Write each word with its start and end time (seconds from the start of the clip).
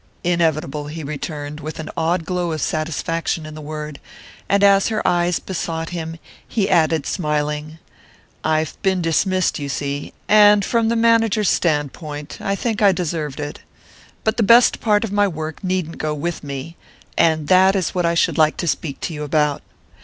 "Inevitable," 0.23 0.87
he 0.87 1.03
returned, 1.03 1.59
with 1.59 1.77
an 1.77 1.91
odd 1.95 2.25
glow 2.25 2.53
of 2.53 2.61
satisfaction 2.63 3.45
in 3.45 3.53
the 3.53 3.61
word; 3.61 3.99
and 4.49 4.63
as 4.63 4.87
her 4.87 5.07
eyes 5.07 5.37
besought 5.37 5.89
him, 5.89 6.17
he 6.47 6.67
added, 6.67 7.05
smiling: 7.05 7.77
"I've 8.43 8.81
been 8.81 9.03
dismissed, 9.03 9.59
you 9.59 9.69
see; 9.69 10.11
and 10.27 10.65
from 10.65 10.89
the 10.89 10.95
manager's 10.95 11.49
standpoint 11.51 12.39
I 12.41 12.55
think 12.55 12.81
I 12.81 12.91
deserved 12.91 13.39
it. 13.39 13.59
But 14.23 14.37
the 14.37 14.41
best 14.41 14.79
part 14.79 15.03
of 15.03 15.11
my 15.11 15.27
work 15.27 15.63
needn't 15.63 15.99
go 15.99 16.15
with 16.15 16.43
me 16.43 16.77
and 17.15 17.47
that 17.49 17.75
is 17.75 17.93
what 17.93 18.03
I 18.07 18.15
should 18.15 18.39
like 18.39 18.57
to 18.57 18.67
speak 18.67 18.99
to 19.01 19.13
you 19.13 19.21
about. 19.21 19.61